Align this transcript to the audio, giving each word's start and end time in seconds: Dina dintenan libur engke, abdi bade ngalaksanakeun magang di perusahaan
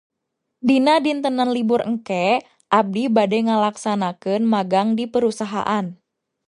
Dina 0.69 0.95
dintenan 1.05 1.49
libur 1.57 1.81
engke, 1.89 2.25
abdi 2.79 3.03
bade 3.17 3.37
ngalaksanakeun 3.47 4.43
magang 4.53 4.87
di 4.97 5.05
perusahaan 5.13 5.85